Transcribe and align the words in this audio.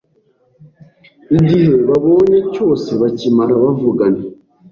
igihe 1.37 1.71
babonye 1.87 2.37
cyose 2.53 2.89
bakimara 3.01 3.53
bavugana 3.63 4.21